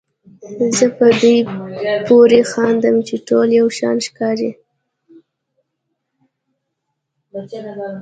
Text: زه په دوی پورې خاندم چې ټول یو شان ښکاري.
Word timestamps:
زه 0.77 0.85
په 0.97 1.05
دوی 1.19 1.37
پورې 2.07 2.39
خاندم 2.51 2.95
چې 3.07 3.15
ټول 3.27 3.47
یو 3.59 3.67
شان 3.77 3.97
ښکاري. 4.05 4.51